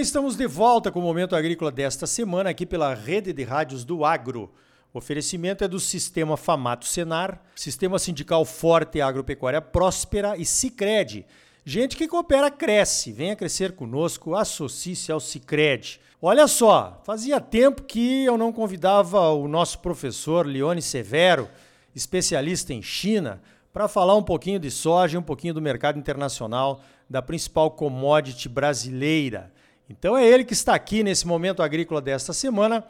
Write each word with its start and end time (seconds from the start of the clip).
estamos 0.00 0.36
de 0.36 0.46
volta 0.46 0.92
com 0.92 1.00
o 1.00 1.02
Momento 1.02 1.34
Agrícola 1.34 1.72
desta 1.72 2.06
semana 2.06 2.50
aqui 2.50 2.64
pela 2.64 2.94
Rede 2.94 3.32
de 3.32 3.42
Rádios 3.42 3.84
do 3.84 4.04
Agro. 4.04 4.48
O 4.94 4.98
oferecimento 4.98 5.64
é 5.64 5.68
do 5.68 5.80
Sistema 5.80 6.36
Famato 6.36 6.86
Senar, 6.86 7.42
Sistema 7.56 7.98
Sindical 7.98 8.44
Forte 8.44 9.00
Agropecuária 9.00 9.60
Próspera 9.60 10.36
e 10.36 10.44
Cicred. 10.44 11.26
Gente 11.64 11.96
que 11.96 12.06
coopera 12.06 12.48
cresce. 12.48 13.10
Venha 13.10 13.34
crescer 13.34 13.72
conosco, 13.72 14.36
associe-se 14.36 15.10
ao 15.10 15.18
Cicred. 15.18 16.00
Olha 16.22 16.46
só, 16.46 17.02
fazia 17.04 17.40
tempo 17.40 17.82
que 17.82 18.24
eu 18.24 18.38
não 18.38 18.52
convidava 18.52 19.30
o 19.30 19.48
nosso 19.48 19.80
professor 19.80 20.46
Leone 20.46 20.80
Severo, 20.80 21.48
especialista 21.92 22.72
em 22.72 22.82
China, 22.82 23.42
para 23.72 23.88
falar 23.88 24.14
um 24.14 24.22
pouquinho 24.22 24.60
de 24.60 24.70
soja, 24.70 25.18
um 25.18 25.22
pouquinho 25.22 25.54
do 25.54 25.60
mercado 25.60 25.98
internacional 25.98 26.82
da 27.10 27.20
principal 27.20 27.72
commodity 27.72 28.48
brasileira. 28.48 29.52
Então 29.88 30.16
é 30.16 30.26
ele 30.26 30.44
que 30.44 30.52
está 30.52 30.74
aqui 30.74 31.02
nesse 31.02 31.26
momento 31.26 31.62
agrícola 31.62 32.00
desta 32.00 32.32
semana 32.32 32.84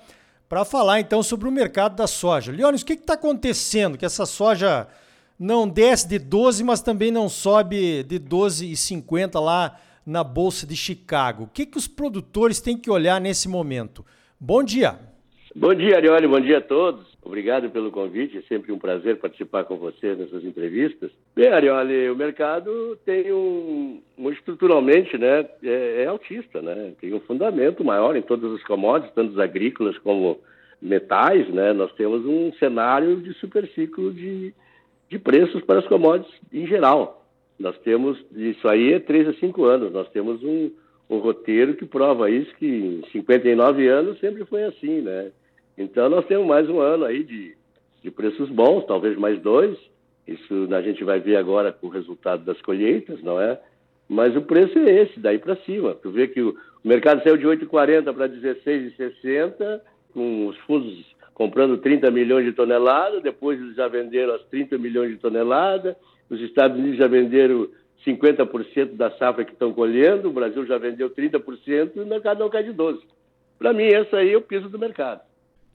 para 0.49 0.65
falar 0.65 1.01
então 1.01 1.23
sobre 1.23 1.49
o 1.49 1.53
mercado 1.53 1.95
da 1.95 2.07
soja. 2.07 2.51
Leones, 2.51 2.83
o 2.83 2.87
que 2.87 2.95
está 2.95 3.15
acontecendo? 3.15 3.99
Que 3.99 4.07
essa 4.07 4.27
soja 4.27 4.89
não 5.39 5.69
desce 5.69 6.09
de 6.09 6.19
12, 6.19 6.65
mas 6.65 6.81
também 6.81 7.11
não 7.11 7.29
sobe 7.29 8.03
de 8.03 8.19
12,50 8.19 9.41
lá 9.41 9.79
na 10.05 10.25
Bolsa 10.25 10.67
de 10.67 10.75
Chicago. 10.75 11.45
O 11.45 11.49
que, 11.49 11.67
que 11.67 11.79
os 11.79 11.87
produtores 11.87 12.61
têm 12.61 12.77
que 12.77 12.91
olhar 12.91 13.21
nesse 13.21 13.49
momento? 13.49 14.05
Bom 14.41 14.63
dia. 14.63 14.99
Bom 15.55 15.75
dia, 15.75 15.97
Arioli. 15.97 16.27
Bom 16.27 16.41
dia 16.41 16.59
a 16.59 16.63
todos. 16.63 17.07
Obrigado 17.29 17.69
pelo 17.69 17.91
convite, 17.91 18.39
é 18.39 18.43
sempre 18.49 18.73
um 18.73 18.79
prazer 18.79 19.19
participar 19.19 19.65
com 19.65 19.77
você 19.77 20.15
nessas 20.15 20.43
entrevistas. 20.43 21.11
Bem, 21.37 21.49
Arioli, 21.49 22.09
o 22.09 22.17
mercado 22.17 22.97
tem 23.05 23.31
um, 23.31 24.01
um 24.17 24.31
estruturalmente, 24.31 25.19
né, 25.19 25.47
é, 25.63 26.05
é, 26.05 26.63
né, 26.63 26.95
tem 26.99 27.13
um 27.13 27.21
fundamento 27.21 27.85
maior 27.85 28.17
em 28.17 28.23
todas 28.23 28.51
as 28.55 28.65
commodities, 28.65 29.15
tanto 29.15 29.33
as 29.33 29.39
agrícolas 29.39 29.99
como 29.99 30.41
metais, 30.81 31.47
né, 31.51 31.75
nós 31.75 31.93
temos 31.93 32.25
um 32.25 32.51
cenário 32.55 33.19
de 33.19 33.35
superciclo 33.35 34.11
de, 34.11 34.55
de 35.11 35.19
preços 35.19 35.63
para 35.65 35.81
as 35.81 35.87
commodities 35.87 36.35
em 36.51 36.67
geral. 36.67 37.27
Nós 37.59 37.77
temos, 37.81 38.19
isso 38.35 38.67
aí 38.67 38.95
é 38.95 39.01
3 39.01 39.29
a 39.29 39.35
5 39.35 39.65
anos, 39.65 39.93
nós 39.93 40.09
temos 40.13 40.43
um, 40.43 40.71
um 41.11 41.19
roteiro 41.19 41.75
que 41.75 41.85
prova 41.85 42.31
isso, 42.31 42.55
que 42.55 42.67
em 42.67 43.03
59 43.13 43.87
anos 43.87 44.19
sempre 44.19 44.47
foi 44.47 44.65
assim, 44.65 45.03
né, 45.03 45.31
então 45.79 46.09
nós 46.09 46.27
temos 46.27 46.47
mais 46.47 46.69
um 46.69 46.81
ano 46.81 47.05
aí 47.05 47.23
de, 47.23 47.57
de 48.03 48.11
preços 48.11 48.51
bons, 48.51 48.85
talvez 48.85 49.17
mais 49.17 49.41
dois. 49.41 49.79
Isso 50.27 50.69
a 50.75 50.83
gente 50.83 51.05
vai 51.05 51.21
ver 51.21 51.37
agora 51.37 51.73
com 51.73 51.87
o 51.87 51.91
resultado 51.91 52.45
das 52.45 52.61
colheitas, 52.61 53.23
não 53.23 53.41
é? 53.41 53.59
Mas 54.09 54.35
o 54.35 54.43
preço 54.43 54.77
é 54.79 55.03
esse, 55.03 55.21
daí 55.21 55.39
para 55.39 55.57
cima. 55.65 55.95
Tu 55.95 56.11
vê 56.11 56.27
que 56.27 56.43
o, 56.43 56.57
mercado 56.83 57.23
saiu 57.23 57.37
de 57.37 57.47
8,40 57.47 58.13
para 58.13 58.29
16,60, 58.29 59.81
com 60.13 60.49
os 60.49 60.57
fundos 60.59 61.17
comprando 61.33 61.79
30 61.79 62.11
milhões 62.11 62.45
de 62.45 62.53
toneladas, 62.53 63.23
depois 63.23 63.61
eles 63.61 63.77
já 63.77 63.87
venderam 63.87 64.35
as 64.35 64.43
30 64.47 64.77
milhões 64.77 65.13
de 65.13 65.19
toneladas, 65.19 65.95
os 66.29 66.41
Estados 66.41 66.77
Unidos 66.77 66.99
já 66.99 67.07
venderam 67.07 67.69
50% 68.05 68.97
da 68.97 69.13
safra 69.13 69.45
que 69.45 69.53
estão 69.53 69.73
colhendo, 69.73 70.29
o 70.29 70.33
Brasil 70.33 70.67
já 70.67 70.79
vendeu 70.79 71.11
30% 71.11 71.93
e 71.95 72.01
o 72.01 72.07
mercado 72.07 72.41
não 72.41 72.51
cai 72.51 72.65
de 72.65 72.73
12%. 72.73 73.03
Para 73.57 73.73
mim, 73.73 73.87
esse 73.87 74.15
aí 74.17 74.33
é 74.33 74.37
o 74.37 74.43
piso 74.43 74.69
do 74.69 74.79
mercado. 74.79 75.21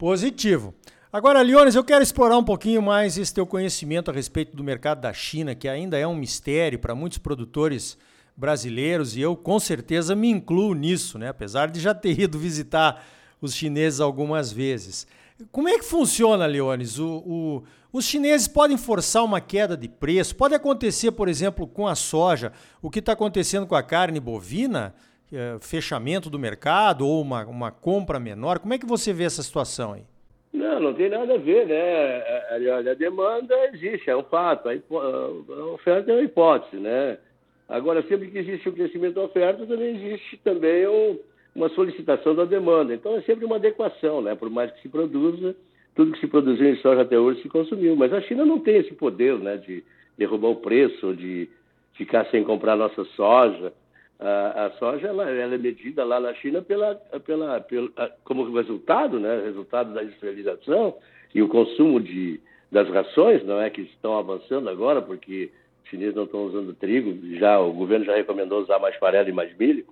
Positivo. 0.04 0.74
Agora, 1.14 1.42
Leones, 1.42 1.76
eu 1.76 1.84
quero 1.84 2.04
explorar 2.04 2.38
um 2.38 2.44
pouquinho 2.44 2.82
mais 2.82 3.18
esse 3.18 3.34
teu 3.34 3.48
conhecimento 3.48 4.12
a 4.12 4.14
respeito 4.14 4.54
do 4.54 4.62
mercado 4.62 5.00
da 5.00 5.14
China, 5.14 5.56
que 5.56 5.66
ainda 5.66 5.98
é 5.98 6.06
um 6.06 6.14
mistério 6.14 6.78
para 6.78 6.94
muitos 6.94 7.20
produtores 7.20 7.98
brasileiros, 8.36 9.16
e 9.16 9.22
eu 9.22 9.34
com 9.34 9.58
certeza 9.62 10.14
me 10.14 10.30
incluo 10.30 10.74
nisso, 10.74 11.18
né? 11.18 11.30
apesar 11.30 11.72
de 11.72 11.80
já 11.80 11.94
ter 11.96 12.20
ido 12.20 12.38
visitar 12.38 13.02
os 13.40 13.56
chineses 13.56 14.02
algumas 14.02 14.52
vezes. 14.52 15.08
Como 15.54 15.70
é 15.70 15.80
que 15.80 15.86
funciona, 15.86 16.46
Leones? 16.46 17.00
O, 17.00 17.24
o, 17.26 17.64
os 17.94 18.04
chineses 18.04 18.46
podem 18.46 18.76
forçar 18.76 19.24
uma 19.24 19.40
queda 19.40 19.78
de 19.78 19.88
preço? 19.88 20.36
Pode 20.36 20.54
acontecer, 20.54 21.14
por 21.14 21.30
exemplo, 21.30 21.66
com 21.66 21.88
a 21.88 21.96
soja, 21.96 22.52
o 22.82 22.90
que 22.90 23.00
está 23.00 23.14
acontecendo 23.14 23.66
com 23.66 23.76
a 23.76 23.82
carne 23.82 24.20
bovina? 24.20 24.94
É, 25.36 25.58
fechamento 25.60 26.30
do 26.30 26.38
mercado 26.38 27.08
ou 27.08 27.20
uma, 27.20 27.44
uma 27.46 27.72
compra 27.72 28.20
menor? 28.20 28.60
Como 28.60 28.72
é 28.76 28.78
que 28.78 28.86
você 28.86 29.12
vê 29.12 29.24
essa 29.24 29.42
situação 29.42 29.94
aí? 29.94 30.04
Não, 30.54 30.80
não 30.80 30.94
tem 30.94 31.10
nada 31.10 31.34
a 31.34 31.38
ver, 31.40 31.66
né? 31.66 32.18
A, 32.52 32.92
a 32.92 32.94
demanda 32.94 33.56
existe, 33.74 34.12
é 34.12 34.16
um 34.16 34.22
fato. 34.22 34.70
A, 34.70 34.74
a, 34.74 35.66
oferta 35.74 36.12
é 36.12 36.16
uma 36.16 36.24
hipótese, 36.24 36.78
né? 36.78 37.18
Agora, 37.68 38.04
sempre 38.04 38.30
que 38.30 38.38
existe 38.38 38.70
o 38.70 38.74
crescimento 38.74 39.16
da 39.16 39.24
oferta, 39.24 39.66
também 39.66 39.96
existe 39.96 40.38
também 40.44 40.88
um, 40.88 41.18
uma 41.56 41.70
solicitação 41.70 42.36
da 42.36 42.46
demanda. 42.46 42.94
Então, 42.94 43.16
é 43.16 43.22
sempre 43.24 43.44
uma 43.44 43.56
adequação, 43.56 44.22
né? 44.22 44.36
Por 44.36 44.52
mais 44.52 44.72
que 44.72 44.84
se 44.84 44.90
produza, 44.90 45.56
tudo 45.96 46.12
que 46.12 46.20
se 46.20 46.28
produziu 46.28 46.70
em 46.70 46.78
soja 46.78 47.02
até 47.02 47.18
hoje 47.18 47.42
se 47.42 47.50
consumiu. 47.50 47.96
Mas 47.96 48.14
a 48.14 48.22
China 48.22 48.46
não 48.46 48.60
tem 48.60 48.78
esse 48.78 48.94
poder, 48.94 49.40
né? 49.40 49.58
De 49.58 49.84
derrubar 50.16 50.50
o 50.50 50.58
preço, 50.58 51.16
de 51.16 51.50
ficar 51.94 52.26
sem 52.30 52.44
comprar 52.44 52.76
nossa 52.76 53.04
soja. 53.16 53.74
A, 54.26 54.68
a 54.68 54.72
soja 54.80 55.10
ela, 55.10 55.30
ela, 55.30 55.56
é 55.56 55.58
medida 55.58 56.06
lá 56.06 56.18
na 56.18 56.34
China 56.36 56.62
pela, 56.62 56.96
pela, 57.26 57.60
pela, 57.60 57.90
como 58.24 58.56
resultado, 58.56 59.20
né, 59.20 59.42
resultado 59.44 59.94
da 59.94 60.02
industrialização 60.02 60.96
e 61.36 61.42
o 61.42 61.50
consumo 61.50 62.00
de, 62.00 62.40
das 62.72 62.88
rações, 62.88 63.44
não 63.44 63.60
é 63.60 63.70
que 63.70 63.82
estão 63.82 64.18
avançando 64.18 64.70
agora, 64.70 65.02
porque 65.02 65.52
os 65.84 65.90
chineses 65.90 66.16
não 66.16 66.24
estão 66.24 66.46
usando 66.46 66.74
trigo, 66.74 67.36
já 67.36 67.60
o 67.60 67.74
governo 67.74 68.06
já 68.06 68.16
recomendou 68.16 68.62
usar 68.62 68.80
mais 68.80 68.96
farelo 68.96 69.28
e 69.28 69.34
mais 69.34 69.54
milho. 69.58 69.86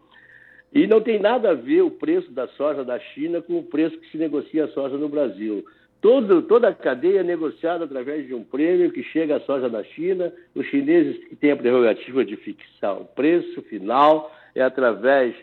E 0.74 0.88
não 0.88 1.02
tem 1.02 1.20
nada 1.20 1.50
a 1.50 1.54
ver 1.54 1.82
o 1.82 1.92
preço 1.92 2.32
da 2.32 2.48
soja 2.50 2.86
da 2.86 2.98
China 2.98 3.42
com 3.42 3.60
o 3.60 3.64
preço 3.64 3.98
que 3.98 4.10
se 4.12 4.18
negocia 4.18 4.64
a 4.64 4.70
soja 4.70 4.96
no 4.96 5.10
Brasil. 5.10 5.66
Todo, 6.02 6.42
toda 6.42 6.70
a 6.70 6.74
cadeia 6.74 7.20
é 7.20 7.24
negociada 7.24 7.86
através 7.86 8.26
de 8.26 8.34
um 8.34 8.44
prêmio 8.44 8.92
que 8.92 9.04
chega 9.04 9.38
à 9.38 9.40
soja 9.42 9.70
da 9.70 9.84
China. 9.84 10.34
Os 10.56 10.66
chineses 10.66 11.24
que 11.26 11.36
têm 11.36 11.52
a 11.52 11.56
prerrogativa 11.56 12.26
de 12.26 12.36
fixar 12.38 13.00
o 13.00 13.06
preço 13.06 13.62
final 13.64 14.36
é 14.56 14.64
através 14.64 15.36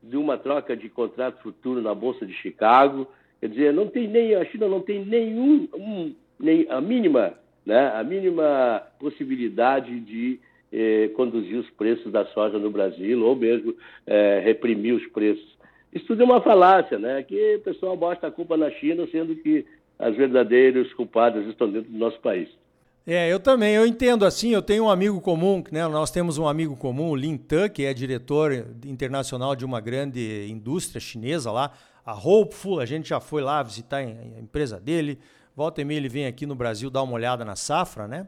de 0.00 0.16
uma 0.16 0.38
troca 0.38 0.76
de 0.76 0.88
contrato 0.88 1.42
futuro 1.42 1.82
na 1.82 1.92
Bolsa 1.92 2.24
de 2.24 2.32
Chicago. 2.32 3.08
Quer 3.40 3.48
dizer, 3.48 3.72
não 3.72 3.88
tem 3.88 4.06
nem, 4.06 4.36
a 4.36 4.44
China 4.44 4.68
não 4.68 4.80
tem 4.80 5.04
nenhum, 5.04 5.68
um, 5.74 6.14
nem 6.38 6.64
a 6.70 6.80
mínima, 6.80 7.34
né, 7.66 7.92
a 7.94 8.04
mínima 8.04 8.82
possibilidade 9.00 9.98
de 9.98 10.38
eh, 10.72 11.08
conduzir 11.14 11.58
os 11.58 11.68
preços 11.70 12.12
da 12.12 12.24
soja 12.26 12.58
no 12.58 12.70
Brasil 12.70 13.24
ou 13.24 13.34
mesmo 13.34 13.74
eh, 14.06 14.40
reprimir 14.44 14.94
os 14.94 15.06
preços. 15.08 15.54
Isso 15.92 16.06
tudo 16.06 16.22
é 16.22 16.24
uma 16.24 16.40
falácia, 16.40 16.98
né? 16.98 17.22
Que 17.22 17.56
o 17.56 17.60
pessoal 17.60 17.96
bota 17.96 18.26
a 18.26 18.30
culpa 18.30 18.56
na 18.56 18.68
China, 18.72 19.06
sendo 19.12 19.36
que 19.36 19.64
as 19.98 20.16
verdadeiros 20.16 20.92
culpados 20.94 21.46
estão 21.46 21.70
dentro 21.70 21.90
do 21.90 21.98
nosso 21.98 22.18
país. 22.20 22.48
É, 23.06 23.30
eu 23.30 23.38
também, 23.38 23.74
eu 23.74 23.86
entendo 23.86 24.24
assim, 24.24 24.50
eu 24.50 24.62
tenho 24.62 24.84
um 24.84 24.90
amigo 24.90 25.20
comum, 25.20 25.62
né? 25.70 25.86
Nós 25.88 26.10
temos 26.10 26.38
um 26.38 26.48
amigo 26.48 26.74
comum, 26.74 27.10
o 27.10 27.16
Lin 27.16 27.36
Tan, 27.36 27.68
que 27.68 27.84
é 27.84 27.92
diretor 27.92 28.66
internacional 28.86 29.54
de 29.54 29.64
uma 29.64 29.78
grande 29.78 30.46
indústria 30.48 30.98
chinesa 30.98 31.52
lá, 31.52 31.70
a 32.04 32.14
Hopeful, 32.14 32.80
a 32.80 32.86
gente 32.86 33.10
já 33.10 33.20
foi 33.20 33.42
lá 33.42 33.62
visitar 33.62 33.98
a 33.98 34.04
empresa 34.40 34.80
dele. 34.80 35.18
Volta 35.54 35.82
e 35.82 35.84
meia 35.84 35.98
ele 35.98 36.08
vem 36.08 36.26
aqui 36.26 36.46
no 36.46 36.54
Brasil 36.54 36.90
dar 36.90 37.02
uma 37.02 37.12
olhada 37.12 37.44
na 37.44 37.56
safra, 37.56 38.08
né? 38.08 38.26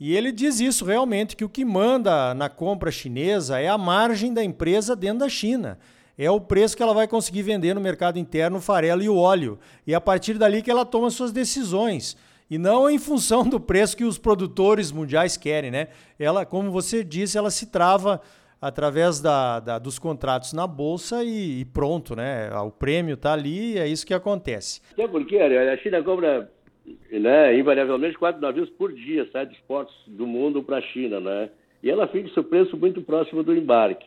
E 0.00 0.16
ele 0.16 0.32
diz 0.32 0.58
isso 0.58 0.84
realmente, 0.84 1.36
que 1.36 1.44
o 1.44 1.48
que 1.48 1.64
manda 1.64 2.32
na 2.34 2.48
compra 2.48 2.90
chinesa 2.90 3.60
é 3.60 3.68
a 3.68 3.76
margem 3.76 4.32
da 4.32 4.42
empresa 4.42 4.96
dentro 4.96 5.20
da 5.20 5.28
China 5.28 5.78
é 6.24 6.30
o 6.30 6.40
preço 6.40 6.76
que 6.76 6.82
ela 6.82 6.92
vai 6.92 7.06
conseguir 7.06 7.42
vender 7.42 7.74
no 7.74 7.80
mercado 7.80 8.18
interno 8.18 8.58
o 8.58 8.60
farelo 8.60 9.02
e 9.02 9.08
o 9.08 9.16
óleo. 9.16 9.58
E 9.86 9.92
é 9.92 9.96
a 9.96 10.00
partir 10.00 10.34
dali 10.34 10.62
que 10.62 10.70
ela 10.70 10.84
toma 10.84 11.10
suas 11.10 11.30
decisões. 11.30 12.16
E 12.50 12.58
não 12.58 12.90
em 12.90 12.98
função 12.98 13.44
do 13.48 13.60
preço 13.60 13.96
que 13.96 14.04
os 14.04 14.18
produtores 14.18 14.90
mundiais 14.90 15.36
querem, 15.36 15.70
né? 15.70 15.88
Ela, 16.18 16.44
como 16.44 16.70
você 16.70 17.04
disse, 17.04 17.38
ela 17.38 17.50
se 17.50 17.70
trava 17.70 18.20
através 18.60 19.20
da, 19.20 19.60
da 19.60 19.78
dos 19.78 19.98
contratos 19.98 20.52
na 20.52 20.66
bolsa 20.66 21.22
e, 21.22 21.60
e, 21.60 21.64
pronto, 21.64 22.16
né? 22.16 22.50
O 22.60 22.70
prêmio 22.70 23.14
está 23.14 23.34
ali 23.34 23.74
e 23.74 23.78
é 23.78 23.86
isso 23.86 24.06
que 24.06 24.14
acontece. 24.14 24.80
Até 24.92 25.06
porque 25.06 25.38
a 25.38 25.76
China 25.76 26.02
compra 26.02 26.50
né, 27.10 27.56
invariavelmente 27.56 28.18
quatro 28.18 28.40
navios 28.40 28.70
por 28.70 28.92
dia, 28.92 29.28
sai 29.30 29.46
dos 29.46 29.58
portos 29.60 29.94
do 30.06 30.26
mundo 30.26 30.62
para 30.62 30.78
a 30.78 30.82
China, 30.82 31.20
né? 31.20 31.50
E 31.82 31.90
ela 31.90 32.08
fixa 32.08 32.40
o 32.40 32.44
preço 32.44 32.76
muito 32.76 33.02
próximo 33.02 33.42
do 33.42 33.54
embarque. 33.54 34.06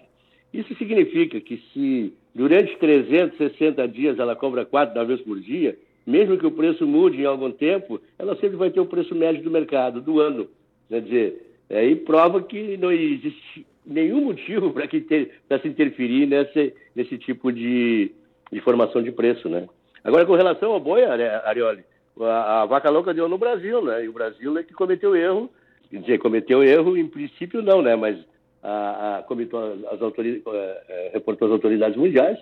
Isso 0.54 0.76
significa 0.76 1.40
que 1.40 1.58
se 1.74 2.14
durante 2.36 2.78
360 2.78 3.88
dias 3.88 4.20
ela 4.20 4.36
cobra 4.36 4.66
quatro 4.66 4.96
navios 4.96 5.22
por 5.22 5.40
dia, 5.40 5.78
mesmo 6.06 6.38
que 6.38 6.46
o 6.46 6.52
preço 6.52 6.86
mude 6.86 7.22
em 7.22 7.26
algum 7.26 7.52
tempo, 7.52 8.02
ela 8.18 8.36
sempre 8.36 8.58
vai 8.58 8.70
ter 8.70 8.80
o 8.80 8.86
preço 8.86 9.16
médio 9.16 9.44
do 9.44 9.52
mercado, 9.52 10.02
do 10.02 10.20
ano. 10.20 10.48
Quer 10.90 11.02
dizer, 11.02 11.56
aí 11.70 11.96
prova 11.96 12.42
que 12.42 12.76
não 12.78 12.92
existe 12.92 13.66
nenhum 13.86 14.26
motivo 14.26 14.74
para 15.48 15.60
se 15.60 15.68
interferir 15.68 16.26
nesse, 16.26 16.74
nesse 16.96 17.18
tipo 17.18 17.52
de, 17.52 18.12
de 18.52 18.62
formação 18.62 19.02
de 19.02 19.12
preço, 19.12 19.48
né? 19.48 19.68
Agora, 20.04 20.26
com 20.26 20.34
relação 20.34 20.72
ao 20.72 20.80
boi, 20.80 21.04
Arioli, 21.04 21.84
a, 22.20 22.62
a, 22.62 22.66
vaca 22.66 22.90
louca 22.90 23.14
deu 23.14 23.30
no 23.30 23.38
Brasil, 23.38 23.84
né? 23.84 24.04
E 24.04 24.10
o 24.10 24.14
Brasil 24.14 24.58
é 24.58 24.64
que 24.64 24.74
cometeu 24.74 25.16
erro, 25.16 25.50
quer 25.90 26.00
dizer, 26.00 26.18
cometeu 26.18 26.64
erro 26.64 26.98
em 26.98 27.08
princípio 27.08 27.62
não, 27.62 27.82
né? 27.82 27.96
Mas 27.96 28.18
a, 28.64 29.18
a, 29.18 29.24
comentou 29.24 29.60
as 29.92 30.02
autoridades, 30.02 30.44
é, 30.48 30.82
é, 30.90 31.12
reportou 31.14 31.48
as 31.48 31.54
autoridades 31.54 31.98
mundiais 31.98 32.40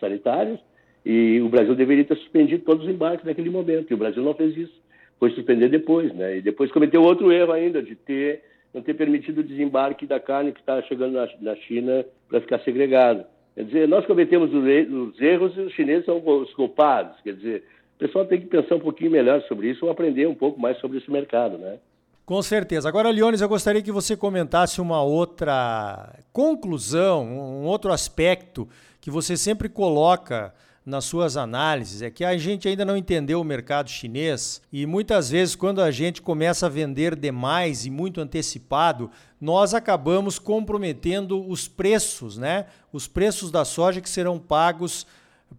sanitárias 0.00 0.58
e 1.04 1.40
o 1.40 1.48
Brasil 1.48 1.74
deveria 1.74 2.04
ter 2.04 2.16
suspendido 2.16 2.64
todos 2.64 2.84
os 2.84 2.90
embarques 2.90 3.24
naquele 3.24 3.50
momento. 3.50 3.90
E 3.90 3.94
o 3.94 3.98
Brasil 3.98 4.22
não 4.22 4.34
fez 4.34 4.56
isso. 4.56 4.74
Foi 5.18 5.30
suspender 5.30 5.68
depois, 5.68 6.12
né? 6.14 6.38
E 6.38 6.42
depois 6.42 6.70
cometeu 6.72 7.02
outro 7.02 7.32
erro 7.32 7.52
ainda 7.52 7.82
de 7.82 7.94
ter 7.94 8.42
não 8.74 8.82
ter 8.82 8.92
permitido 8.92 9.38
o 9.38 9.44
desembarque 9.44 10.06
da 10.06 10.20
carne 10.20 10.52
que 10.52 10.60
está 10.60 10.82
chegando 10.82 11.14
na, 11.14 11.26
na 11.40 11.56
China 11.56 12.04
para 12.28 12.42
ficar 12.42 12.58
segregado. 12.60 13.24
Quer 13.54 13.64
dizer, 13.64 13.88
nós 13.88 14.04
cometemos 14.04 14.52
os 14.52 15.18
erros 15.18 15.56
e 15.56 15.60
os 15.60 15.72
chineses 15.72 16.04
são 16.04 16.22
os 16.22 16.52
culpados. 16.52 17.18
Quer 17.22 17.34
dizer, 17.34 17.64
o 17.96 17.98
pessoal 17.98 18.26
tem 18.26 18.38
que 18.38 18.46
pensar 18.46 18.74
um 18.74 18.80
pouquinho 18.80 19.10
melhor 19.10 19.40
sobre 19.42 19.70
isso 19.70 19.86
ou 19.86 19.90
aprender 19.90 20.26
um 20.26 20.34
pouco 20.34 20.60
mais 20.60 20.76
sobre 20.78 20.98
esse 20.98 21.10
mercado, 21.10 21.56
né? 21.56 21.78
Com 22.26 22.42
certeza. 22.42 22.88
Agora, 22.88 23.08
Leones, 23.08 23.40
eu 23.40 23.48
gostaria 23.48 23.80
que 23.80 23.92
você 23.92 24.16
comentasse 24.16 24.80
uma 24.80 25.00
outra 25.00 26.12
conclusão, 26.32 27.24
um 27.24 27.64
outro 27.66 27.92
aspecto 27.92 28.68
que 29.00 29.12
você 29.12 29.36
sempre 29.36 29.68
coloca 29.68 30.52
nas 30.84 31.04
suas 31.04 31.36
análises 31.36 32.02
é 32.02 32.10
que 32.10 32.24
a 32.24 32.36
gente 32.36 32.66
ainda 32.66 32.84
não 32.84 32.96
entendeu 32.96 33.40
o 33.40 33.44
mercado 33.44 33.88
chinês 33.88 34.60
e 34.72 34.86
muitas 34.86 35.30
vezes 35.30 35.54
quando 35.54 35.80
a 35.80 35.92
gente 35.92 36.20
começa 36.20 36.66
a 36.66 36.68
vender 36.68 37.14
demais 37.14 37.86
e 37.86 37.90
muito 37.90 38.20
antecipado, 38.20 39.08
nós 39.40 39.72
acabamos 39.72 40.36
comprometendo 40.36 41.48
os 41.48 41.68
preços, 41.68 42.36
né? 42.36 42.66
Os 42.92 43.06
preços 43.06 43.52
da 43.52 43.64
soja 43.64 44.00
que 44.00 44.10
serão 44.10 44.36
pagos 44.36 45.06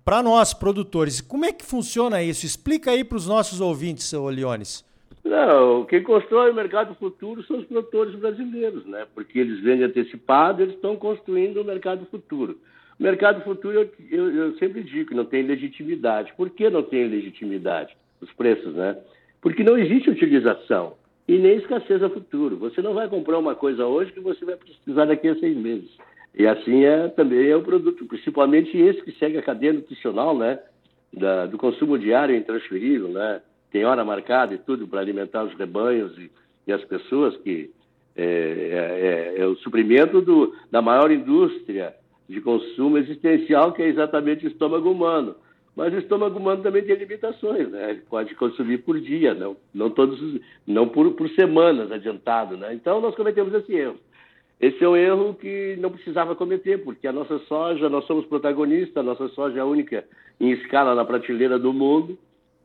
para 0.03 0.21
nós 0.21 0.53
produtores. 0.53 1.21
Como 1.21 1.45
é 1.45 1.53
que 1.53 1.63
funciona 1.63 2.21
isso? 2.21 2.45
Explica 2.45 2.91
aí 2.91 3.05
para 3.05 3.17
os 3.17 3.25
nossos 3.25 3.61
ouvintes, 3.61 4.11
Leones. 4.11 4.86
Não, 5.23 5.83
quem 5.85 6.01
constrói 6.03 6.51
o 6.51 6.55
mercado 6.55 6.95
futuro 6.95 7.43
são 7.43 7.57
os 7.57 7.65
produtores 7.65 8.15
brasileiros, 8.15 8.85
né? 8.85 9.05
Porque 9.13 9.39
eles 9.39 9.59
vendem 9.59 9.85
antecipado, 9.85 10.61
eles 10.61 10.75
estão 10.75 10.95
construindo 10.95 11.61
o 11.61 11.65
mercado 11.65 12.05
futuro. 12.05 12.57
O 12.97 13.03
mercado 13.03 13.43
futuro, 13.43 13.77
eu, 13.77 13.89
eu, 14.09 14.35
eu, 14.35 14.57
sempre 14.57 14.81
digo 14.83 15.09
que 15.09 15.15
não 15.15 15.25
tem 15.25 15.43
legitimidade. 15.43 16.33
Por 16.35 16.49
que 16.49 16.69
não 16.69 16.81
tem 16.81 17.07
legitimidade? 17.07 17.95
Os 18.21 18.31
preços, 18.33 18.73
né? 18.73 18.97
Porque 19.41 19.63
não 19.63 19.77
existe 19.77 20.09
utilização 20.09 20.93
e 21.27 21.37
nem 21.37 21.57
escassez 21.57 22.01
a 22.01 22.09
futuro. 22.09 22.57
Você 22.57 22.81
não 22.81 22.93
vai 22.93 23.07
comprar 23.07 23.37
uma 23.37 23.53
coisa 23.53 23.85
hoje 23.85 24.13
que 24.13 24.19
você 24.19 24.43
vai 24.45 24.55
precisar 24.55 25.05
daqui 25.05 25.27
a 25.27 25.35
seis 25.35 25.55
meses. 25.57 25.91
E 26.33 26.47
assim 26.47 26.85
é 26.85 27.07
também 27.09 27.49
é 27.49 27.55
o 27.55 27.61
produto, 27.61 28.05
principalmente 28.05 28.77
esse 28.77 29.01
que 29.01 29.11
segue 29.13 29.37
a 29.37 29.43
cadeia 29.43 29.73
nutricional, 29.73 30.37
né? 30.37 30.59
Da, 31.13 31.45
do 31.45 31.57
consumo 31.57 31.97
diário 31.99 32.35
intransferível, 32.35 33.09
né? 33.09 33.41
Tem 33.71 33.85
hora 33.85 34.05
marcada 34.05 34.53
e 34.53 34.57
tudo 34.57 34.87
para 34.87 35.01
alimentar 35.01 35.43
os 35.43 35.53
rebanhos 35.53 36.17
e, 36.17 36.31
e 36.67 36.73
as 36.73 36.83
pessoas 36.85 37.35
que 37.37 37.71
é, 38.15 38.23
é, 38.23 39.35
é, 39.37 39.41
é 39.41 39.45
o 39.45 39.55
suprimento 39.57 40.21
do, 40.21 40.55
da 40.71 40.81
maior 40.81 41.11
indústria 41.11 41.93
de 42.27 42.41
consumo 42.41 42.97
existencial, 42.97 43.71
que 43.71 43.81
é 43.81 43.87
exatamente 43.87 44.45
o 44.45 44.49
estômago 44.49 44.89
humano. 44.89 45.35
Mas 45.75 45.93
o 45.93 45.97
estômago 45.97 46.39
humano 46.39 46.63
também 46.63 46.83
tem 46.83 46.95
limitações, 46.95 47.69
né? 47.69 47.91
Ele 47.91 48.01
pode 48.09 48.33
consumir 48.33 48.79
por 48.79 48.99
dia, 48.99 49.35
não, 49.35 49.55
não 49.71 49.91
todos, 49.91 50.19
não 50.65 50.89
por, 50.89 51.11
por 51.11 51.29
semanas 51.29 51.91
adiantado, 51.91 52.57
né? 52.57 52.73
Então 52.73 52.99
nós 52.99 53.13
cometemos 53.13 53.53
esse 53.53 53.71
erro. 53.75 53.97
Esse 54.59 54.83
é 54.83 54.89
um 54.89 54.97
erro 54.97 55.35
que 55.35 55.77
não 55.79 55.91
precisava 55.91 56.35
cometer, 56.35 56.83
porque 56.83 57.07
a 57.07 57.13
nossa 57.13 57.37
soja, 57.41 57.87
nós 57.89 58.05
somos 58.05 58.25
protagonistas, 58.25 58.97
a 58.97 59.03
nossa 59.03 59.27
soja 59.29 59.59
é 59.59 59.61
a 59.61 59.65
única 59.65 60.03
em 60.39 60.49
escala 60.49 60.95
na 60.95 61.05
prateleira 61.05 61.59
do 61.59 61.71
mundo, 61.71 62.17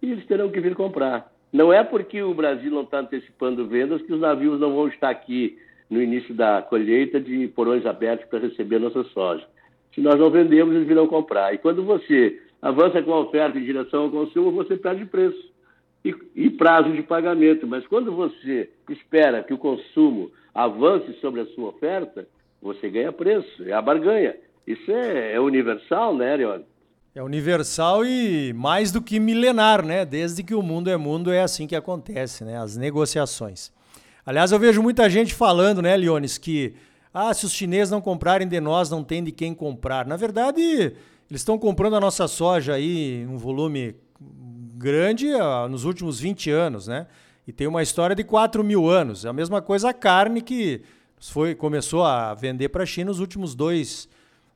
e 0.02 0.10
eles 0.10 0.26
terão 0.26 0.50
que 0.50 0.60
vir 0.60 0.74
comprar. 0.74 1.32
Não 1.52 1.72
é 1.72 1.84
porque 1.84 2.22
o 2.22 2.34
Brasil 2.34 2.70
não 2.70 2.82
está 2.82 3.00
antecipando 3.00 3.66
vendas 3.66 4.02
que 4.02 4.12
os 4.12 4.20
navios 4.20 4.58
não 4.58 4.74
vão 4.74 4.88
estar 4.88 5.10
aqui 5.10 5.58
no 5.88 6.02
início 6.02 6.34
da 6.34 6.62
colheita 6.62 7.20
de 7.20 7.46
porões 7.48 7.86
abertos 7.86 8.26
para 8.28 8.40
receber 8.40 8.78
nossa 8.78 9.04
soja. 9.04 9.46
Se 9.94 10.00
nós 10.00 10.18
não 10.18 10.30
vendemos, 10.30 10.74
eles 10.74 10.88
virão 10.88 11.06
comprar. 11.06 11.54
E 11.54 11.58
quando 11.58 11.84
você 11.84 12.40
avança 12.60 13.02
com 13.02 13.12
a 13.12 13.20
oferta 13.20 13.58
em 13.58 13.64
direção 13.64 14.04
ao 14.04 14.10
consumo, 14.10 14.50
você 14.50 14.76
perde 14.76 15.04
preço 15.04 15.52
e, 16.02 16.14
e 16.34 16.50
prazo 16.50 16.90
de 16.92 17.02
pagamento. 17.02 17.66
Mas 17.66 17.86
quando 17.86 18.10
você 18.10 18.70
espera 18.88 19.42
que 19.42 19.52
o 19.52 19.58
consumo 19.58 20.30
avance 20.54 21.12
sobre 21.20 21.42
a 21.42 21.46
sua 21.46 21.68
oferta, 21.68 22.26
você 22.62 22.88
ganha 22.88 23.12
preço, 23.12 23.62
é 23.64 23.72
a 23.72 23.82
barganha. 23.82 24.34
Isso 24.66 24.90
é, 24.90 25.34
é 25.34 25.40
universal, 25.40 26.16
né, 26.16 26.32
Arione? 26.32 26.64
É 27.14 27.22
universal 27.22 28.06
e 28.06 28.54
mais 28.54 28.90
do 28.90 29.02
que 29.02 29.20
milenar, 29.20 29.84
né? 29.84 30.02
Desde 30.06 30.42
que 30.42 30.54
o 30.54 30.62
mundo 30.62 30.88
é 30.88 30.96
mundo 30.96 31.30
é 31.30 31.42
assim 31.42 31.66
que 31.66 31.76
acontece, 31.76 32.42
né? 32.42 32.56
As 32.56 32.74
negociações. 32.74 33.70
Aliás, 34.24 34.50
eu 34.50 34.58
vejo 34.58 34.82
muita 34.82 35.10
gente 35.10 35.34
falando, 35.34 35.82
né, 35.82 35.94
Leones, 35.94 36.38
que 36.38 36.74
ah, 37.12 37.34
se 37.34 37.44
os 37.44 37.52
chineses 37.52 37.90
não 37.90 38.00
comprarem 38.00 38.48
de 38.48 38.58
nós, 38.60 38.88
não 38.88 39.04
tem 39.04 39.22
de 39.22 39.30
quem 39.30 39.52
comprar. 39.52 40.06
Na 40.06 40.16
verdade, 40.16 40.62
eles 40.62 41.40
estão 41.40 41.58
comprando 41.58 41.96
a 41.96 42.00
nossa 42.00 42.26
soja 42.26 42.74
aí 42.74 43.22
em 43.22 43.26
um 43.26 43.36
volume 43.36 43.94
grande 44.78 45.34
ah, 45.34 45.68
nos 45.68 45.84
últimos 45.84 46.18
20 46.18 46.50
anos, 46.50 46.86
né? 46.86 47.06
E 47.46 47.52
tem 47.52 47.66
uma 47.66 47.82
história 47.82 48.16
de 48.16 48.24
4 48.24 48.64
mil 48.64 48.88
anos. 48.88 49.26
É 49.26 49.28
a 49.28 49.34
mesma 49.34 49.60
coisa 49.60 49.90
a 49.90 49.92
carne 49.92 50.40
que 50.40 50.82
foi, 51.20 51.54
começou 51.54 52.04
a 52.04 52.32
vender 52.32 52.70
para 52.70 52.84
a 52.84 52.86
China 52.86 53.10
nos 53.10 53.20
últimos 53.20 53.54
dois, 53.54 54.08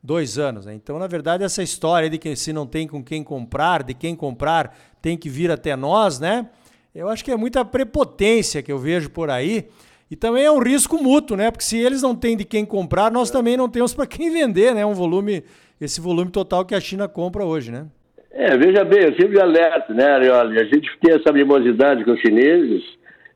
dois 0.02 0.38
anos. 0.38 0.66
Né? 0.66 0.74
Então, 0.74 0.98
na 0.98 1.06
verdade, 1.06 1.44
essa 1.44 1.62
história 1.62 2.08
de 2.08 2.18
que 2.18 2.34
se 2.36 2.52
não 2.52 2.66
tem 2.66 2.86
com 2.86 3.02
quem 3.02 3.22
comprar, 3.22 3.82
de 3.82 3.94
quem 3.94 4.14
comprar 4.14 4.76
tem 5.02 5.16
que 5.16 5.28
vir 5.28 5.50
até 5.50 5.76
nós, 5.76 6.18
né? 6.18 6.48
Eu 6.94 7.08
acho 7.08 7.24
que 7.24 7.30
é 7.30 7.36
muita 7.36 7.64
prepotência 7.64 8.62
que 8.62 8.72
eu 8.72 8.78
vejo 8.78 9.10
por 9.10 9.28
aí. 9.28 9.66
E 10.10 10.16
também 10.16 10.44
é 10.44 10.50
um 10.50 10.60
risco 10.60 11.02
mútuo, 11.02 11.36
né? 11.36 11.50
Porque 11.50 11.64
se 11.64 11.76
eles 11.76 12.00
não 12.00 12.14
têm 12.14 12.36
de 12.36 12.44
quem 12.44 12.64
comprar, 12.64 13.10
nós 13.10 13.30
também 13.30 13.56
não 13.56 13.68
temos 13.68 13.92
para 13.92 14.06
quem 14.06 14.30
vender, 14.30 14.74
né? 14.74 14.86
Um 14.86 14.94
volume, 14.94 15.42
esse 15.80 16.00
volume 16.00 16.30
total 16.30 16.64
que 16.64 16.74
a 16.74 16.80
China 16.80 17.08
compra 17.08 17.44
hoje, 17.44 17.70
né? 17.70 17.86
É, 18.30 18.56
veja 18.56 18.84
bem, 18.84 19.02
eu 19.02 19.14
sempre 19.14 19.40
alerto, 19.40 19.92
né, 19.94 20.04
Arioli? 20.04 20.60
A 20.60 20.64
gente 20.64 20.88
tem 21.00 21.14
essa 21.14 21.32
mimosidade 21.32 22.04
com 22.04 22.12
os 22.12 22.20
chineses, 22.20 22.82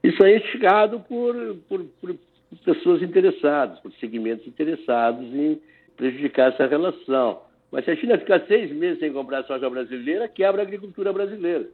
isso 0.03 0.23
é 0.23 0.37
instigado 0.37 1.01
por, 1.01 1.57
por, 1.69 1.85
por 2.01 2.17
pessoas 2.65 3.03
interessadas, 3.03 3.79
por 3.81 3.93
segmentos 4.01 4.47
interessados 4.47 5.25
em 5.25 5.59
prejudicar 6.01 6.51
essa 6.51 6.67
relação. 6.67 7.43
Mas 7.71 7.85
se 7.85 7.91
a 7.91 7.97
China 7.97 8.17
ficar 8.17 8.41
seis 8.49 8.73
meses 8.73 8.99
sem 8.99 9.13
comprar 9.13 9.45
soja 9.45 9.69
brasileira, 9.69 10.27
quebra 10.27 10.63
a 10.63 10.65
agricultura 10.65 11.13
brasileira. 11.13 11.67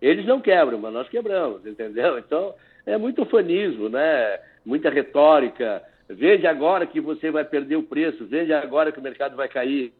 Eles 0.00 0.24
não 0.24 0.40
quebram, 0.40 0.78
mas 0.78 0.92
nós 0.92 1.08
quebramos, 1.08 1.66
entendeu? 1.66 2.18
Então, 2.26 2.54
é 2.86 2.96
muito 2.96 3.26
fanismo, 3.26 3.90
né? 3.90 4.38
Muita 4.64 4.88
retórica. 4.88 5.82
Vende 6.08 6.46
agora 6.46 6.86
que 6.86 6.98
você 6.98 7.30
vai 7.30 7.44
perder 7.44 7.76
o 7.76 7.82
preço, 7.82 8.24
vende 8.24 8.54
agora 8.54 8.90
que 8.90 8.98
o 8.98 9.02
mercado 9.02 9.36
vai 9.36 9.48
cair. 9.48 9.92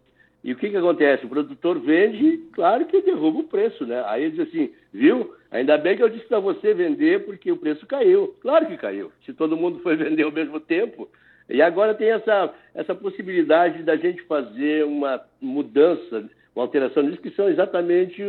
E 0.42 0.52
o 0.52 0.56
que, 0.56 0.70
que 0.70 0.76
acontece? 0.76 1.26
O 1.26 1.28
produtor 1.28 1.78
vende, 1.78 2.38
claro 2.52 2.86
que 2.86 3.02
derruba 3.02 3.40
o 3.40 3.48
preço, 3.48 3.86
né? 3.86 4.02
Aí 4.06 4.24
ele 4.24 4.36
diz 4.36 4.48
assim, 4.48 4.70
viu? 4.92 5.34
Ainda 5.50 5.76
bem 5.76 5.96
que 5.96 6.02
eu 6.02 6.08
disse 6.08 6.26
para 6.26 6.40
você 6.40 6.72
vender 6.74 7.24
porque 7.24 7.52
o 7.52 7.56
preço 7.56 7.86
caiu. 7.86 8.34
Claro 8.40 8.66
que 8.66 8.76
caiu. 8.76 9.12
Se 9.24 9.32
todo 9.32 9.56
mundo 9.56 9.80
foi 9.80 9.96
vender 9.96 10.22
ao 10.22 10.32
mesmo 10.32 10.58
tempo. 10.58 11.08
E 11.48 11.60
agora 11.60 11.94
tem 11.94 12.10
essa, 12.10 12.52
essa 12.74 12.94
possibilidade 12.94 13.82
da 13.82 13.96
gente 13.96 14.22
fazer 14.22 14.84
uma 14.84 15.20
mudança, 15.40 16.24
uma 16.54 16.64
alteração 16.64 17.02
nisso, 17.02 17.20
que 17.20 17.30
são 17.30 17.48
exatamente 17.48 18.22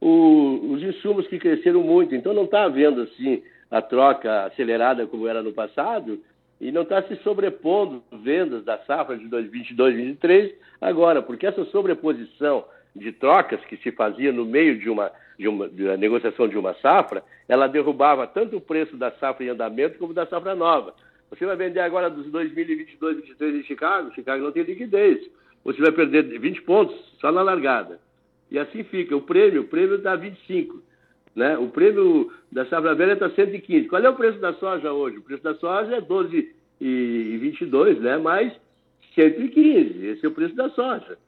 o, 0.00 0.72
os 0.72 0.82
insumos 0.82 1.26
que 1.26 1.38
cresceram 1.38 1.82
muito. 1.82 2.14
Então 2.14 2.34
não 2.34 2.44
está 2.44 2.64
havendo 2.64 3.02
assim 3.02 3.42
a 3.70 3.82
troca 3.82 4.44
acelerada 4.44 5.06
como 5.06 5.26
era 5.26 5.42
no 5.42 5.52
passado 5.52 6.20
e 6.60 6.72
não 6.72 6.82
está 6.82 7.02
se 7.02 7.16
sobrepondo 7.16 8.02
vendas 8.12 8.64
da 8.64 8.78
safra 8.78 9.16
de 9.16 9.28
2022 9.28 9.94
2023 9.94 10.54
agora, 10.80 11.22
porque 11.22 11.46
essa 11.46 11.64
sobreposição 11.66 12.64
de 12.96 13.12
trocas 13.12 13.60
que 13.66 13.76
se 13.78 13.92
fazia 13.92 14.32
no 14.32 14.44
meio 14.44 14.78
de 14.78 14.90
uma, 14.90 15.12
de 15.38 15.46
uma, 15.46 15.68
de 15.68 15.84
uma 15.84 15.96
negociação 15.96 16.48
de 16.48 16.58
uma 16.58 16.74
safra, 16.74 17.22
ela 17.48 17.68
derrubava 17.68 18.26
tanto 18.26 18.56
o 18.56 18.60
preço 18.60 18.96
da 18.96 19.10
safra 19.12 19.44
em 19.44 19.50
andamento 19.50 19.98
como 19.98 20.12
da 20.12 20.26
safra 20.26 20.54
nova. 20.54 20.94
Você 21.30 21.44
vai 21.44 21.56
vender 21.56 21.80
agora 21.80 22.08
dos 22.08 22.30
2022 22.30 23.16
2023 23.16 23.56
em 23.56 23.62
Chicago, 23.64 24.14
Chicago 24.14 24.44
não 24.44 24.52
tem 24.52 24.62
liquidez. 24.62 25.28
Você 25.64 25.80
vai 25.80 25.92
perder 25.92 26.38
20 26.38 26.62
pontos 26.62 26.96
só 27.20 27.30
na 27.30 27.42
largada. 27.42 28.00
E 28.50 28.58
assim 28.58 28.82
fica. 28.84 29.14
O 29.14 29.22
prêmio, 29.22 29.62
o 29.62 29.68
prêmio 29.68 29.96
está 29.96 30.16
25. 30.16 30.82
Né? 31.34 31.56
O 31.58 31.68
prêmio 31.68 32.32
da 32.50 32.64
safra 32.66 32.94
velha 32.94 33.12
está 33.12 33.30
115. 33.30 33.88
Qual 33.88 34.02
é 34.02 34.08
o 34.08 34.16
preço 34.16 34.38
da 34.38 34.54
soja 34.54 34.92
hoje? 34.92 35.18
O 35.18 35.22
preço 35.22 35.42
da 35.42 35.54
soja 35.54 35.96
é 35.96 36.00
12,22, 36.00 38.00
né? 38.00 38.16
mais 38.16 38.52
115. 39.14 40.06
Esse 40.06 40.24
é 40.24 40.28
o 40.28 40.32
preço 40.32 40.54
da 40.54 40.70
soja. 40.70 41.18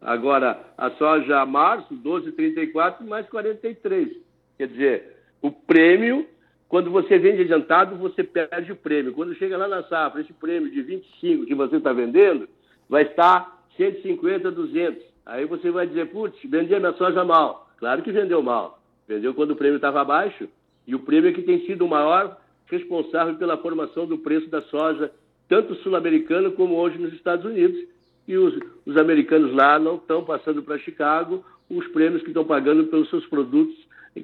Agora, 0.00 0.60
a 0.76 0.90
soja 0.92 1.44
março, 1.46 1.94
12,34 1.94 3.06
mais 3.06 3.28
43. 3.28 4.08
Quer 4.56 4.68
dizer, 4.68 5.16
o 5.42 5.50
prêmio, 5.50 6.26
quando 6.68 6.90
você 6.90 7.18
vende 7.18 7.42
adiantado, 7.42 7.96
você 7.96 8.22
perde 8.22 8.72
o 8.72 8.76
prêmio. 8.76 9.12
Quando 9.12 9.34
chega 9.34 9.56
lá 9.56 9.66
na 9.66 9.82
safra, 9.84 10.20
esse 10.20 10.32
prêmio 10.34 10.70
de 10.70 10.82
25 10.82 11.46
que 11.46 11.54
você 11.54 11.76
está 11.76 11.92
vendendo, 11.92 12.48
vai 12.88 13.02
estar 13.02 13.64
150, 13.76 14.50
200. 14.50 15.02
Aí 15.24 15.46
você 15.46 15.70
vai 15.70 15.86
dizer, 15.86 16.10
putz, 16.10 16.38
vendi 16.44 16.74
a 16.74 16.80
minha 16.80 16.92
soja 16.92 17.24
mal. 17.24 17.70
Claro 17.78 18.02
que 18.02 18.12
vendeu 18.12 18.42
mal. 18.42 18.82
Vendeu 19.06 19.32
quando 19.32 19.52
o 19.52 19.56
prêmio 19.56 19.76
estava 19.76 20.04
baixo. 20.04 20.48
E 20.86 20.94
o 20.94 21.00
prêmio 21.00 21.30
é 21.30 21.32
que 21.32 21.42
tem 21.42 21.64
sido 21.64 21.86
o 21.86 21.88
maior 21.88 22.36
responsável 22.66 23.36
pela 23.36 23.56
formação 23.56 24.06
do 24.06 24.18
preço 24.18 24.48
da 24.50 24.60
soja 24.62 25.10
tanto 25.48 25.74
sul-americano 25.76 26.52
como 26.52 26.74
hoje 26.74 26.98
nos 26.98 27.14
Estados 27.14 27.44
Unidos. 27.44 27.78
E 28.26 28.36
os, 28.36 28.54
os 28.84 28.96
americanos 28.98 29.54
lá 29.54 29.78
não 29.78 29.96
estão 29.96 30.22
passando 30.22 30.62
para 30.62 30.78
Chicago 30.78 31.42
os 31.70 31.86
prêmios 31.88 32.22
que 32.22 32.28
estão 32.28 32.44
pagando 32.44 32.84
pelos 32.84 33.08
seus 33.08 33.26
produtos, 33.26 33.74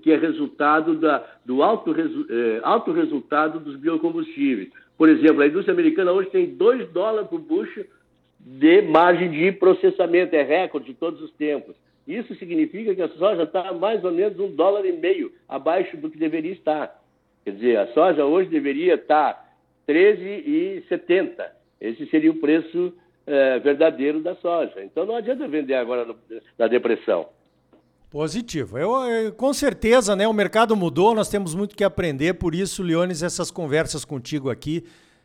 que 0.03 0.13
é 0.13 0.17
resultado 0.17 0.97
da, 0.97 1.25
do 1.45 1.63
alto, 1.63 1.93
resu, 1.93 2.27
é, 2.31 2.61
alto 2.63 2.93
resultado 2.93 3.61
dos 3.61 3.77
biocombustíveis. 3.77 4.71
Por 4.97 5.09
exemplo, 5.09 5.43
a 5.43 5.47
indústria 5.47 5.73
americana 5.73 6.13
hoje 6.13 6.31
tem 6.31 6.47
2 6.55 6.91
dólares 6.91 7.29
por 7.29 7.41
bushel 7.41 7.85
de 8.39 8.83
margem 8.83 9.31
de 9.31 9.53
processamento, 9.53 10.37
é 10.37 10.43
recorde 10.43 10.89
de 10.89 10.95
todos 10.95 11.21
os 11.23 11.31
tempos. 11.33 11.75
Isso 12.07 12.35
significa 12.35 12.95
que 12.95 13.01
a 13.01 13.09
soja 13.09 13.45
está 13.45 13.73
mais 13.73 14.05
ou 14.05 14.13
menos 14.13 14.39
um 14.39 14.55
dólar 14.55 14.85
e 14.85 14.93
meio 14.93 15.33
abaixo 15.49 15.97
do 15.97 16.11
que 16.11 16.19
deveria 16.19 16.53
estar. 16.53 17.03
Quer 17.45 17.53
dizer, 17.53 17.79
a 17.79 17.87
soja 17.89 18.25
hoje 18.25 18.51
deveria 18.51 18.95
estar 18.95 19.55
13,70. 19.89 21.47
Esse 21.81 22.07
seria 22.07 22.31
o 22.31 22.41
preço 22.41 22.93
é, 23.27 23.59
verdadeiro 23.59 24.21
da 24.21 24.35
soja. 24.37 24.83
Então 24.83 25.07
não 25.07 25.17
adianta 25.17 25.49
vender 25.49 25.75
agora 25.75 26.05
no, 26.05 26.17
na 26.59 26.67
depressão. 26.69 27.29
Positivo. 28.15 28.79
Eu, 28.79 28.93
eu, 29.07 29.33
com 29.33 29.53
certeza, 29.53 30.15
né? 30.15 30.29
O 30.29 30.33
mercado 30.33 30.77
mudou, 30.77 31.17
nós 31.17 31.29
temos 31.29 31.53
muito 31.53 31.75
que 31.75 31.83
aprender, 31.83 32.35
por 32.35 32.55
isso, 32.55 32.81
Leones, 32.81 33.25
essas 33.25 33.51
conversas 33.51 34.05
contigo 34.05 34.51
aqui 34.51 34.85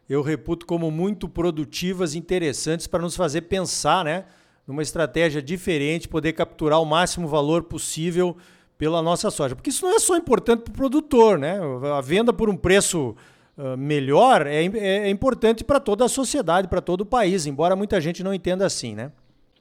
eu 0.09 0.23
reputo 0.23 0.65
como 0.65 0.89
muito 0.89 1.29
produtivas 1.29 2.15
interessantes 2.15 2.87
para 2.87 3.03
nos 3.03 3.15
fazer 3.15 3.41
pensar, 3.41 4.03
né? 4.03 4.25
Numa 4.65 4.81
estratégia 4.81 5.39
diferente, 5.39 6.07
poder 6.07 6.33
capturar 6.33 6.81
o 6.81 6.85
máximo 6.85 7.27
valor 7.27 7.61
possível 7.61 8.35
pela 8.75 9.03
nossa 9.03 9.29
soja. 9.29 9.55
Porque 9.55 9.69
isso 9.69 9.85
não 9.85 9.95
é 9.95 9.99
só 9.99 10.17
importante 10.17 10.63
para 10.63 10.71
o 10.71 10.75
produtor, 10.75 11.37
né? 11.37 11.59
A 11.95 12.01
venda 12.01 12.33
por 12.33 12.49
um 12.49 12.57
preço 12.57 13.15
uh, 13.55 13.77
melhor 13.77 14.47
é, 14.47 14.65
é, 14.65 14.97
é 15.07 15.09
importante 15.11 15.63
para 15.63 15.79
toda 15.79 16.05
a 16.05 16.09
sociedade, 16.09 16.67
para 16.67 16.81
todo 16.81 17.01
o 17.01 17.05
país, 17.05 17.45
embora 17.45 17.75
muita 17.75 18.01
gente 18.01 18.23
não 18.23 18.33
entenda 18.33 18.65
assim, 18.65 18.95
né? 18.95 19.11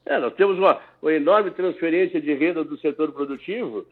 É, 0.09 0.19
nós 0.19 0.33
temos 0.35 0.57
uma, 0.57 0.81
uma 1.03 1.13
enorme 1.13 1.51
transferência 1.51 2.19
de 2.19 2.33
renda 2.33 2.65
do 2.65 2.79
setor 2.79 3.13
produtivo 3.13 3.85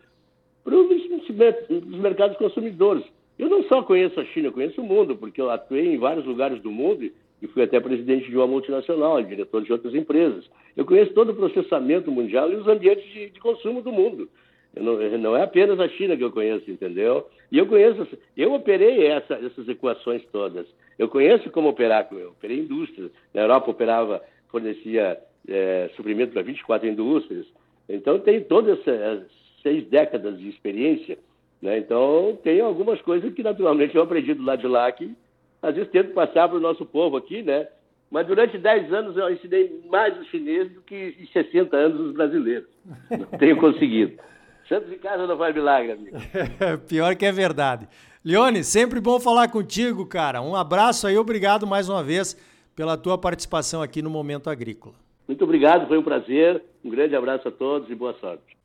para 0.65 0.75
os 0.75 1.99
mercados 2.01 2.39
consumidores. 2.39 3.05
Eu 3.39 3.51
não 3.51 3.63
só 3.65 3.83
conheço 3.83 4.19
a 4.19 4.25
China, 4.25 4.49
eu 4.49 4.53
conheço 4.53 4.81
o 4.81 4.85
mundo, 4.85 5.15
porque 5.15 5.39
eu 5.39 5.51
atuei 5.51 5.95
em 5.95 5.99
vários 5.99 6.25
lugares 6.25 6.59
do 6.63 6.71
mundo 6.71 7.05
e 7.05 7.47
fui 7.49 7.63
até 7.63 7.79
presidente 7.79 8.31
de 8.31 8.37
uma 8.37 8.47
multinacional, 8.47 9.23
diretor 9.23 9.63
de 9.63 9.71
outras 9.71 9.95
empresas. 9.95 10.49
Eu 10.75 10.87
conheço 10.87 11.13
todo 11.13 11.33
o 11.33 11.37
processamento 11.37 12.11
mundial 12.11 12.51
e 12.51 12.57
os 12.57 12.67
ambientes 12.67 13.05
de, 13.13 13.29
de 13.29 13.39
consumo 13.39 13.83
do 13.83 13.93
mundo. 13.93 14.27
Não, 14.75 14.97
não, 15.19 15.37
é 15.37 15.43
apenas 15.43 15.79
a 15.79 15.89
China 15.89 16.17
que 16.17 16.25
eu 16.25 16.33
conheço, 16.33 16.71
entendeu? 16.71 17.27
E 17.53 17.59
eu 17.59 17.67
conheço, 17.67 18.07
eu 18.35 18.55
operei 18.55 19.07
essa, 19.07 19.35
essas 19.35 19.69
equações 19.69 20.23
todas. 20.33 20.67
Eu 20.99 21.09
conheço 21.09 21.51
como 21.51 21.69
operar, 21.69 22.09
eu 22.11 22.31
operei 22.31 22.61
indústrias. 22.61 23.11
Na 23.35 23.43
Europa 23.43 23.71
operava, 23.71 24.23
fornecia 24.51 25.19
é, 25.49 25.91
suprimento 25.97 26.33
para 26.33 26.43
24 26.43 26.89
indústrias. 26.89 27.47
Então, 27.89 28.19
tem 28.19 28.43
todas 28.43 28.79
essas 28.81 29.25
seis 29.63 29.87
décadas 29.89 30.39
de 30.39 30.49
experiência. 30.49 31.19
Né? 31.61 31.79
Então, 31.79 32.39
tem 32.43 32.61
algumas 32.61 33.01
coisas 33.03 33.33
que, 33.33 33.43
naturalmente, 33.43 33.95
eu 33.95 34.03
aprendi 34.03 34.35
do 34.35 34.43
lado 34.45 34.61
de 34.61 34.67
lá 34.67 34.91
que, 34.93 35.15
às 35.63 35.75
vezes, 35.75 35.91
tento 35.91 36.13
passar 36.13 36.49
para 36.49 36.59
o 36.59 36.61
nosso 36.61 36.85
povo 36.85 37.17
aqui, 37.17 37.43
né? 37.43 37.67
Mas 38.11 38.27
durante 38.27 38.57
10 38.57 38.93
anos 38.93 39.17
eu 39.17 39.31
ensinei 39.33 39.83
mais 39.91 40.17
os 40.19 40.29
chineses 40.29 40.73
do 40.73 40.81
que 40.83 41.17
em 41.19 41.27
60 41.27 41.77
anos 41.77 42.01
os 42.01 42.13
brasileiros. 42.13 42.69
Não 43.11 43.39
tenho 43.39 43.57
conseguido. 43.57 44.17
Santos 44.69 44.93
em 44.93 44.99
casa 44.99 45.27
não 45.27 45.37
faz 45.37 45.55
milagre, 45.55 45.93
amigo. 45.93 46.17
Pior 46.89 47.15
que 47.17 47.25
é 47.25 47.33
verdade. 47.33 47.89
Leone, 48.25 48.65
sempre 48.65 49.01
bom 49.01 49.21
falar 49.21 49.49
contigo, 49.49 50.07
cara. 50.07 50.43
Um 50.43 50.57
abraço 50.57 51.07
aí, 51.07 51.17
obrigado 51.17 51.67
mais 51.67 51.89
uma 51.89 52.03
vez 52.03 52.37
pela 52.75 52.97
tua 52.97 53.17
participação 53.17 53.81
aqui 53.81 54.03
no 54.03 54.11
Momento 54.11 54.51
Agrícola. 54.51 55.06
Muito 55.27 55.43
obrigado, 55.45 55.89
foi 55.89 55.99
um 55.99 56.03
prazer. 56.03 56.63
Um 56.85 56.91
grande 56.91 57.17
abraço 57.17 57.49
a 57.49 57.51
todos 57.51 57.91
e 57.91 57.95
boa 57.95 58.15
sorte. 58.21 58.57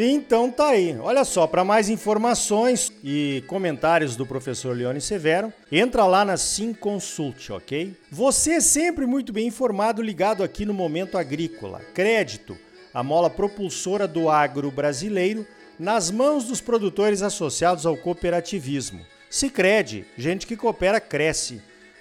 Então 0.00 0.48
tá 0.48 0.68
aí. 0.68 0.96
Olha 1.00 1.24
só, 1.24 1.44
para 1.48 1.64
mais 1.64 1.88
informações 1.88 2.92
e 3.02 3.42
comentários 3.48 4.14
do 4.14 4.24
professor 4.24 4.76
Leone 4.76 5.00
Severo, 5.00 5.52
entra 5.72 6.06
lá 6.06 6.24
na 6.24 6.36
Sim 6.36 6.72
Consult, 6.72 7.50
ok? 7.50 7.96
Você 8.12 8.52
é 8.52 8.60
sempre 8.60 9.06
muito 9.06 9.32
bem 9.32 9.48
informado 9.48 10.00
ligado 10.00 10.44
aqui 10.44 10.64
no 10.64 10.72
Momento 10.72 11.18
Agrícola. 11.18 11.80
Crédito, 11.94 12.56
a 12.94 13.02
mola 13.02 13.28
propulsora 13.28 14.06
do 14.06 14.30
agro 14.30 14.70
brasileiro, 14.70 15.44
nas 15.80 16.12
mãos 16.12 16.44
dos 16.44 16.60
produtores 16.60 17.20
associados 17.20 17.84
ao 17.84 17.96
cooperativismo. 17.96 19.04
Sicredi, 19.28 20.04
gente 20.16 20.46
que 20.46 20.56
coopera 20.56 21.00
cresce. 21.00 21.60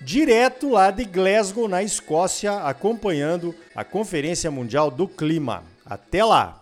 direto 0.00 0.70
lá 0.70 0.90
de 0.90 1.04
Glasgow, 1.04 1.68
na 1.68 1.82
Escócia, 1.82 2.58
acompanhando 2.60 3.54
a 3.74 3.84
Conferência 3.84 4.50
Mundial 4.50 4.90
do 4.90 5.06
Clima. 5.06 5.62
Até 5.84 6.24
lá. 6.24 6.60